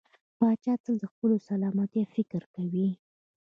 پاچا 0.37 0.73
تل 0.83 0.95
د 1.01 1.05
خپلې 1.11 1.37
سلامتيا 1.49 2.03
په 2.07 2.11
فکر 2.15 2.41
کې 2.53 2.63
وي. 2.71 2.89